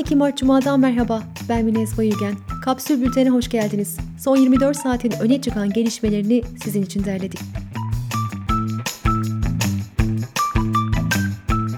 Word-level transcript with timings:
12 0.00 0.16
Mart 0.16 0.38
Cuma'dan 0.38 0.80
merhaba. 0.80 1.22
Ben 1.48 1.64
Minez 1.64 1.98
Bayülgen. 1.98 2.34
Kapsül 2.64 3.02
Bülten'e 3.02 3.30
hoş 3.30 3.48
geldiniz. 3.48 3.96
Son 4.18 4.36
24 4.36 4.76
saatin 4.76 5.12
öne 5.20 5.40
çıkan 5.40 5.70
gelişmelerini 5.70 6.42
sizin 6.64 6.82
için 6.82 7.04
derledik. 7.04 7.40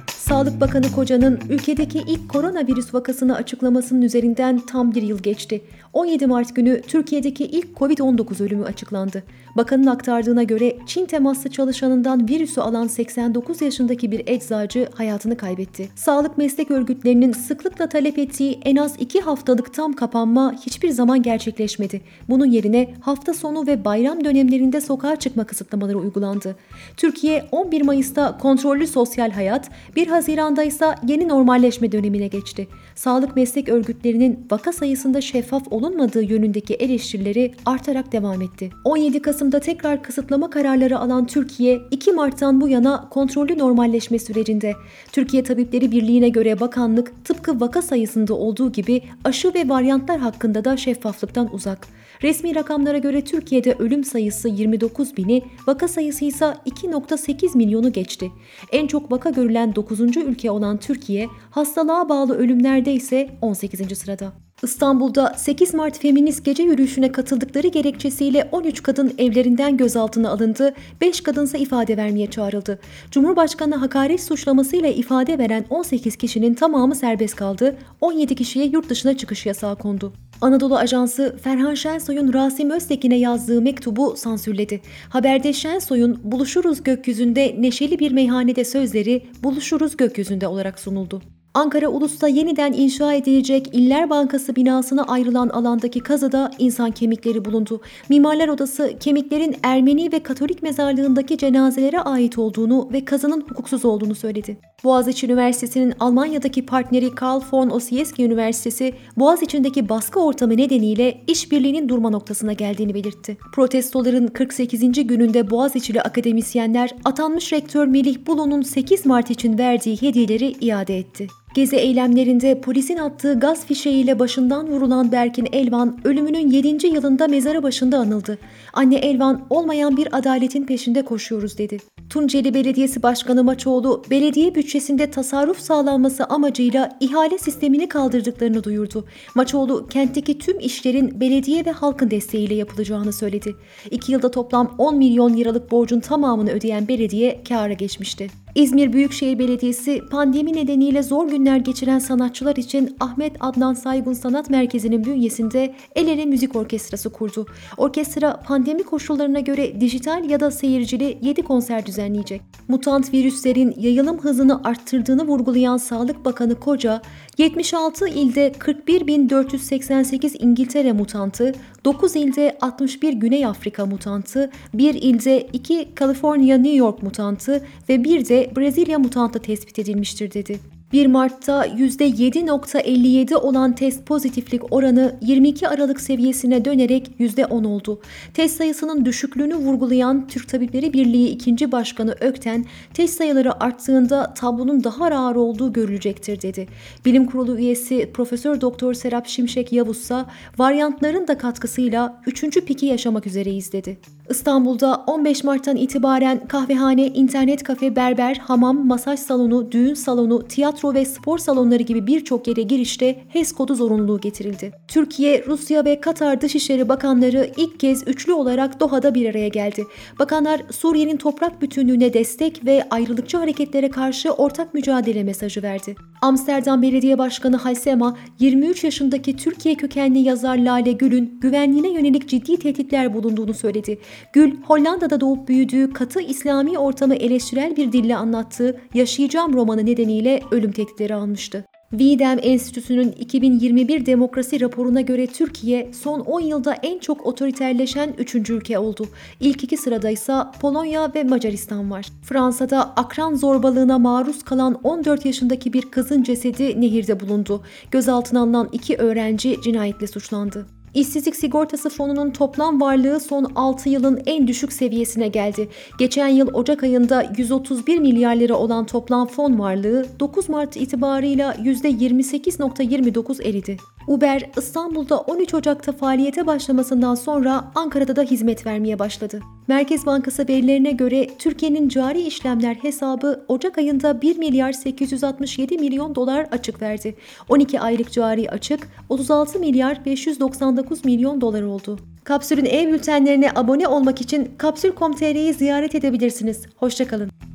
Sağlık 0.08 0.60
Bakanı 0.60 0.92
Koca'nın 0.92 1.40
ülkedeki 1.50 1.98
ilk 1.98 2.28
koronavirüs 2.28 2.94
vakasını 2.94 3.36
açıklamasının 3.36 4.02
üzerinden 4.02 4.58
tam 4.58 4.94
bir 4.94 5.02
yıl 5.02 5.18
geçti. 5.18 5.62
17 5.92 6.26
Mart 6.26 6.56
günü 6.56 6.82
Türkiye'deki 6.82 7.44
ilk 7.44 7.76
COVID-19 7.76 8.44
ölümü 8.44 8.64
açıklandı. 8.64 9.22
Bakanın 9.56 9.86
aktardığına 9.86 10.42
göre 10.42 10.76
Çin 10.86 11.06
temaslı 11.06 11.50
çalışanından 11.50 12.28
virüsü 12.28 12.60
alan 12.60 12.86
89 12.86 13.62
yaşındaki 13.62 14.10
bir 14.10 14.22
eczacı 14.26 14.88
hayatını 14.94 15.36
kaybetti. 15.36 15.88
Sağlık 15.94 16.38
meslek 16.38 16.70
örgütlerinin 16.70 17.32
sıklıkla 17.32 17.88
talep 17.88 18.18
ettiği 18.18 18.60
en 18.64 18.76
az 18.76 18.94
2 18.98 19.20
haftalık 19.20 19.74
tam 19.74 19.92
kapanma 19.92 20.54
hiçbir 20.66 20.90
zaman 20.90 21.22
gerçekleşmedi. 21.22 22.00
Bunun 22.28 22.46
yerine 22.46 22.94
hafta 23.00 23.34
sonu 23.34 23.66
ve 23.66 23.84
bayram 23.84 24.24
dönemlerinde 24.24 24.80
sokağa 24.80 25.16
çıkma 25.16 25.44
kısıtlamaları 25.44 25.98
uygulandı. 25.98 26.56
Türkiye 26.96 27.44
11 27.52 27.82
Mayıs'ta 27.82 28.38
kontrollü 28.38 28.86
sosyal 28.86 29.30
hayat, 29.30 29.70
1 29.96 30.06
Haziran'da 30.06 30.62
ise 30.62 30.86
yeni 31.08 31.28
normalleşme 31.28 31.92
dönemine 31.92 32.28
geçti. 32.28 32.68
Sağlık 32.94 33.36
meslek 33.36 33.68
örgütlerinin 33.68 34.46
vaka 34.50 34.72
sayısında 34.72 35.20
şeffaf 35.20 35.62
olunmadığı 35.70 36.22
yönündeki 36.22 36.74
eleştirileri 36.74 37.54
artarak 37.66 38.12
devam 38.12 38.42
etti. 38.42 38.70
17 38.84 39.22
Kasım'da 39.42 39.60
tekrar 39.60 40.02
kısıtlama 40.02 40.50
kararları 40.50 40.98
alan 40.98 41.26
Türkiye, 41.26 41.82
2 41.90 42.12
Mart'tan 42.12 42.60
bu 42.60 42.68
yana 42.68 43.08
kontrollü 43.10 43.58
normalleşme 43.58 44.18
sürecinde. 44.18 44.74
Türkiye 45.12 45.42
Tabipleri 45.42 45.92
Birliği'ne 45.92 46.28
göre 46.28 46.60
bakanlık 46.60 47.24
tıpkı 47.24 47.60
vaka 47.60 47.82
sayısında 47.82 48.34
olduğu 48.34 48.72
gibi 48.72 49.02
aşı 49.24 49.54
ve 49.54 49.68
varyantlar 49.68 50.18
hakkında 50.18 50.64
da 50.64 50.76
şeffaflıktan 50.76 51.54
uzak. 51.54 51.86
Resmi 52.22 52.54
rakamlara 52.54 52.98
göre 52.98 53.24
Türkiye'de 53.24 53.72
ölüm 53.78 54.04
sayısı 54.04 54.48
29 54.48 55.16
bini, 55.16 55.42
vaka 55.66 55.88
sayısı 55.88 56.24
ise 56.24 56.44
2.8 56.44 57.56
milyonu 57.56 57.92
geçti. 57.92 58.30
En 58.72 58.86
çok 58.86 59.12
vaka 59.12 59.30
görülen 59.30 59.74
9. 59.74 60.16
ülke 60.16 60.50
olan 60.50 60.76
Türkiye, 60.76 61.28
hastalığa 61.50 62.08
bağlı 62.08 62.38
ölümlerde 62.38 62.92
ise 62.92 63.30
18. 63.40 63.98
sırada. 63.98 64.32
İstanbul'da 64.62 65.34
8 65.36 65.74
Mart 65.74 65.98
feminist 65.98 66.44
gece 66.44 66.62
yürüyüşüne 66.62 67.12
katıldıkları 67.12 67.68
gerekçesiyle 67.68 68.48
13 68.52 68.82
kadın 68.82 69.14
evlerinden 69.18 69.76
gözaltına 69.76 70.30
alındı, 70.30 70.74
5 71.00 71.20
kadınsa 71.20 71.58
ifade 71.58 71.96
vermeye 71.96 72.30
çağrıldı. 72.30 72.78
Cumhurbaşkanı 73.10 73.74
hakaret 73.74 74.22
suçlamasıyla 74.22 74.88
ifade 74.88 75.38
veren 75.38 75.64
18 75.70 76.16
kişinin 76.16 76.54
tamamı 76.54 76.94
serbest 76.94 77.36
kaldı, 77.36 77.76
17 78.00 78.34
kişiye 78.34 78.66
yurt 78.66 78.88
dışına 78.88 79.16
çıkış 79.16 79.46
yasağı 79.46 79.76
kondu. 79.76 80.12
Anadolu 80.40 80.76
Ajansı 80.76 81.36
Ferhan 81.42 81.74
Şensoy'un 81.74 82.32
Rasim 82.32 82.70
Öztekin'e 82.70 83.16
yazdığı 83.16 83.62
mektubu 83.62 84.14
sansürledi. 84.16 84.80
Haberde 85.08 85.52
Şensoy'un 85.52 86.20
buluşuruz 86.24 86.82
gökyüzünde 86.82 87.56
neşeli 87.58 87.98
bir 87.98 88.12
meyhanede 88.12 88.64
sözleri 88.64 89.26
buluşuruz 89.42 89.96
gökyüzünde 89.96 90.46
olarak 90.46 90.80
sunuldu. 90.80 91.22
Ankara 91.54 91.88
Ulus'ta 91.88 92.28
yeniden 92.28 92.72
inşa 92.72 93.12
edilecek 93.14 93.68
İller 93.72 94.10
Bankası 94.10 94.56
binasına 94.56 95.02
ayrılan 95.02 95.48
alandaki 95.48 96.00
kazıda 96.00 96.50
insan 96.58 96.90
kemikleri 96.90 97.44
bulundu. 97.44 97.80
Mimarlar 98.08 98.48
Odası 98.48 98.92
kemiklerin 99.00 99.56
Ermeni 99.62 100.12
ve 100.12 100.22
Katolik 100.22 100.62
mezarlığındaki 100.62 101.38
cenazelere 101.38 102.00
ait 102.00 102.38
olduğunu 102.38 102.88
ve 102.92 103.04
kazının 103.04 103.40
hukuksuz 103.40 103.84
olduğunu 103.84 104.14
söyledi. 104.14 104.56
Boğaziçi 104.84 105.26
Üniversitesi'nin 105.26 105.94
Almanya'daki 106.00 106.66
partneri 106.66 107.14
Karl 107.14 107.40
von 107.52 107.70
Ossieski 107.70 108.24
Üniversitesi, 108.24 108.94
Boğaziçi'ndeki 109.16 109.88
baskı 109.88 110.20
ortamı 110.20 110.56
nedeniyle 110.56 111.20
işbirliğinin 111.26 111.88
durma 111.88 112.10
noktasına 112.10 112.52
geldiğini 112.52 112.94
belirtti. 112.94 113.36
Protestoların 113.54 114.26
48. 114.26 115.06
gününde 115.06 115.50
Boğaziçi'li 115.50 116.02
akademisyenler 116.02 116.94
atanmış 117.04 117.52
rektör 117.52 117.86
Melih 117.86 118.26
Bulu'nun 118.26 118.62
8 118.62 119.06
Mart 119.06 119.30
için 119.30 119.58
verdiği 119.58 120.02
hediyeleri 120.02 120.54
iade 120.60 120.98
etti. 120.98 121.28
Gezi 121.54 121.76
eylemlerinde 121.76 122.60
polisin 122.60 122.96
attığı 122.96 123.40
gaz 123.40 123.66
fişeğiyle 123.66 124.18
başından 124.18 124.68
vurulan 124.68 125.12
Berkin 125.12 125.48
Elvan 125.52 125.98
ölümünün 126.04 126.50
7. 126.50 126.86
yılında 126.86 127.28
mezarı 127.28 127.62
başında 127.62 127.98
anıldı. 127.98 128.38
Anne 128.72 128.96
Elvan 128.96 129.46
olmayan 129.50 129.96
bir 129.96 130.18
adaletin 130.18 130.66
peşinde 130.66 131.02
koşuyoruz 131.02 131.58
dedi. 131.58 131.78
Tunceli 132.10 132.54
Belediyesi 132.54 133.02
Başkanı 133.02 133.44
Maçoğlu 133.44 134.02
belediye 134.10 134.54
bütçesinde 134.54 135.10
tasarruf 135.10 135.58
sağlanması 135.58 136.24
amacıyla 136.24 136.98
ihale 137.00 137.38
sistemini 137.38 137.88
kaldırdıklarını 137.88 138.64
duyurdu. 138.64 139.04
Maçoğlu 139.34 139.86
kentteki 139.86 140.38
tüm 140.38 140.58
işlerin 140.58 141.20
belediye 141.20 141.64
ve 141.64 141.70
halkın 141.70 142.10
desteğiyle 142.10 142.54
yapılacağını 142.54 143.12
söyledi. 143.12 143.54
İki 143.90 144.12
yılda 144.12 144.30
toplam 144.30 144.74
10 144.78 144.96
milyon 144.96 145.36
liralık 145.36 145.70
borcun 145.70 146.00
tamamını 146.00 146.50
ödeyen 146.50 146.88
belediye 146.88 147.44
kâra 147.48 147.72
geçmişti. 147.72 148.41
İzmir 148.54 148.92
Büyükşehir 148.92 149.38
Belediyesi 149.38 150.00
pandemi 150.10 150.52
nedeniyle 150.52 151.02
zor 151.02 151.28
günler 151.28 151.56
geçiren 151.56 151.98
sanatçılar 151.98 152.56
için 152.56 152.96
Ahmet 153.00 153.36
Adnan 153.40 153.74
Saygun 153.74 154.12
Sanat 154.12 154.50
Merkezi'nin 154.50 155.04
bünyesinde 155.04 155.74
El 155.94 156.08
Ele 156.08 156.26
Müzik 156.26 156.56
Orkestrası 156.56 157.12
kurdu. 157.12 157.46
Orkestra 157.76 158.40
pandemi 158.46 158.82
koşullarına 158.82 159.40
göre 159.40 159.80
dijital 159.80 160.30
ya 160.30 160.40
da 160.40 160.50
seyircili 160.50 161.18
7 161.22 161.42
konser 161.42 161.86
düzenleyecek. 161.86 162.42
Mutant 162.68 163.14
virüslerin 163.14 163.74
yayılım 163.78 164.18
hızını 164.18 164.64
arttırdığını 164.64 165.26
vurgulayan 165.26 165.76
Sağlık 165.76 166.24
Bakanı 166.24 166.54
Koca, 166.54 167.02
76 167.38 168.08
ilde 168.08 168.52
41.488 168.58 170.36
İngiltere 170.38 170.92
mutantı, 170.92 171.54
9 171.84 172.16
ilde 172.16 172.56
61 172.60 173.12
Güney 173.12 173.46
Afrika 173.46 173.86
mutantı, 173.86 174.50
1 174.74 174.94
ilde 174.94 175.46
2 175.52 175.94
Kaliforniya 175.94 176.58
New 176.58 176.76
York 176.76 177.02
mutantı 177.02 177.66
ve 177.88 178.04
bir 178.04 178.28
de 178.28 178.50
Brezilya 178.56 178.98
mutantı 178.98 179.38
tespit 179.38 179.78
edilmiştir 179.78 180.32
dedi. 180.32 180.58
1 180.92 181.06
Mart'ta 181.06 181.66
%7.57 181.66 183.34
olan 183.34 183.74
test 183.74 184.06
pozitiflik 184.06 184.72
oranı 184.72 185.16
22 185.20 185.68
Aralık 185.68 186.00
seviyesine 186.00 186.64
dönerek 186.64 187.10
%10 187.20 187.66
oldu. 187.66 188.00
Test 188.34 188.56
sayısının 188.56 189.04
düşüklüğünü 189.04 189.54
vurgulayan 189.54 190.28
Türk 190.28 190.48
Tabipleri 190.48 190.92
Birliği 190.92 191.28
2. 191.28 191.72
Başkanı 191.72 192.16
Ökten, 192.20 192.64
test 192.94 193.18
sayıları 193.18 193.62
arttığında 193.64 194.34
tablonun 194.34 194.84
daha 194.84 195.04
ağır 195.04 195.36
olduğu 195.36 195.72
görülecektir 195.72 196.42
dedi. 196.42 196.68
Bilim 197.04 197.26
Kurulu 197.26 197.58
üyesi 197.58 198.10
Profesör 198.14 198.60
Doktor 198.60 198.94
Serap 198.94 199.26
Şimşek 199.26 199.72
Yavuz 199.72 199.98
ise 199.98 200.24
varyantların 200.58 201.28
da 201.28 201.38
katkısıyla 201.38 202.22
3. 202.26 202.64
piki 202.64 202.86
yaşamak 202.86 203.26
üzereyiz 203.26 203.72
dedi. 203.72 203.98
İstanbul'da 204.30 205.04
15 205.06 205.44
Mart'tan 205.44 205.76
itibaren 205.76 206.46
kahvehane, 206.46 207.06
internet 207.06 207.62
kafe, 207.62 207.96
berber, 207.96 208.36
hamam, 208.36 208.86
masaj 208.86 209.20
salonu, 209.20 209.72
düğün 209.72 209.94
salonu, 209.94 210.48
tiyatro 210.48 210.94
ve 210.94 211.04
spor 211.04 211.38
salonları 211.38 211.82
gibi 211.82 212.06
birçok 212.06 212.48
yere 212.48 212.62
girişte 212.62 213.24
HES 213.28 213.52
kodu 213.52 213.74
zorunluluğu 213.74 214.20
getirildi. 214.20 214.72
Türkiye, 214.88 215.44
Rusya 215.46 215.84
ve 215.84 216.00
Katar 216.00 216.40
Dışişleri 216.40 216.88
Bakanları 216.88 217.50
ilk 217.56 217.80
kez 217.80 218.08
üçlü 218.08 218.32
olarak 218.32 218.80
Doha'da 218.80 219.14
bir 219.14 219.30
araya 219.30 219.48
geldi. 219.48 219.86
Bakanlar 220.18 220.62
Suriye'nin 220.70 221.16
toprak 221.16 221.62
bütünlüğüne 221.62 222.14
destek 222.14 222.66
ve 222.66 222.84
ayrılıkçı 222.90 223.36
hareketlere 223.36 223.90
karşı 223.90 224.32
ortak 224.32 224.74
mücadele 224.74 225.24
mesajı 225.24 225.62
verdi. 225.62 225.94
Amsterdam 226.22 226.82
Belediye 226.82 227.18
Başkanı 227.18 227.56
Halsema, 227.56 228.16
23 228.40 228.84
yaşındaki 228.84 229.36
Türkiye 229.36 229.74
kökenli 229.74 230.18
yazar 230.18 230.58
Lale 230.58 230.92
Gül'ün 230.92 231.38
güvenliğine 231.40 231.92
yönelik 231.92 232.28
ciddi 232.28 232.56
tehditler 232.56 233.14
bulunduğunu 233.14 233.54
söyledi. 233.54 233.98
Gül, 234.32 234.62
Hollanda'da 234.62 235.20
doğup 235.20 235.48
büyüdüğü 235.48 235.92
katı 235.92 236.20
İslami 236.20 236.78
ortamı 236.78 237.14
eleştirel 237.14 237.76
bir 237.76 237.92
dille 237.92 238.16
anlattığı 238.16 238.80
Yaşayacağım 238.94 239.54
romanı 239.54 239.86
nedeniyle 239.86 240.42
ölüm 240.50 240.72
tehditleri 240.72 241.14
almıştı. 241.14 241.64
Videm 241.92 242.38
Enstitüsü'nün 242.42 243.12
2021 243.12 244.06
demokrasi 244.06 244.60
raporuna 244.60 245.00
göre 245.00 245.26
Türkiye 245.26 245.92
son 245.92 246.20
10 246.20 246.40
yılda 246.40 246.74
en 246.74 246.98
çok 246.98 247.26
otoriterleşen 247.26 248.14
3. 248.18 248.34
ülke 248.34 248.78
oldu. 248.78 249.08
İlk 249.40 249.64
iki 249.64 249.76
sırada 249.76 250.10
ise 250.10 250.34
Polonya 250.60 251.14
ve 251.14 251.24
Macaristan 251.24 251.90
var. 251.90 252.06
Fransa'da 252.22 252.92
akran 252.96 253.34
zorbalığına 253.34 253.98
maruz 253.98 254.42
kalan 254.42 254.74
14 254.82 255.26
yaşındaki 255.26 255.72
bir 255.72 255.82
kızın 255.82 256.22
cesedi 256.22 256.80
nehirde 256.80 257.20
bulundu. 257.20 257.62
Gözaltına 257.90 258.40
alınan 258.40 258.68
iki 258.72 258.96
öğrenci 258.96 259.56
cinayetle 259.64 260.06
suçlandı. 260.06 260.66
İşsizlik 260.94 261.36
Sigortası 261.36 261.90
Fonu'nun 261.90 262.30
toplam 262.30 262.80
varlığı 262.80 263.20
son 263.20 263.52
6 263.54 263.88
yılın 263.88 264.22
en 264.26 264.46
düşük 264.46 264.72
seviyesine 264.72 265.28
geldi. 265.28 265.68
Geçen 265.98 266.28
yıl 266.28 266.54
Ocak 266.54 266.82
ayında 266.82 267.32
131 267.38 267.98
milyar 267.98 268.36
lira 268.36 268.54
olan 268.54 268.86
toplam 268.86 269.26
fon 269.26 269.58
varlığı 269.58 270.06
9 270.20 270.48
Mart 270.48 270.76
itibarıyla 270.76 271.54
%28.29 271.54 273.48
eridi. 273.48 273.76
Uber 274.06 274.50
İstanbul'da 274.56 275.18
13 275.18 275.54
Ocak'ta 275.54 275.92
faaliyete 275.92 276.46
başlamasından 276.46 277.14
sonra 277.14 277.64
Ankara'da 277.74 278.16
da 278.16 278.22
hizmet 278.22 278.66
vermeye 278.66 278.98
başladı. 278.98 279.40
Merkez 279.68 280.06
Bankası 280.06 280.48
verilerine 280.48 280.90
göre 280.90 281.26
Türkiye'nin 281.38 281.88
cari 281.88 282.20
işlemler 282.20 282.74
hesabı 282.74 283.44
Ocak 283.48 283.78
ayında 283.78 284.22
1 284.22 284.38
milyar 284.38 284.72
867 284.72 285.78
milyon 285.78 286.14
dolar 286.14 286.46
açık 286.52 286.82
verdi. 286.82 287.16
12 287.48 287.80
aylık 287.80 288.12
cari 288.12 288.50
açık 288.50 288.88
36 289.08 289.58
milyar 289.58 290.04
599 290.04 291.04
milyon 291.04 291.40
dolar 291.40 291.62
oldu. 291.62 291.98
Kapsül'ün 292.24 292.64
ev 292.64 292.92
bültenlerine 292.92 293.50
abone 293.54 293.88
olmak 293.88 294.20
için 294.20 294.50
kapsül.com.tr'yi 294.58 295.54
ziyaret 295.54 295.94
edebilirsiniz. 295.94 296.66
Hoşçakalın. 296.76 297.51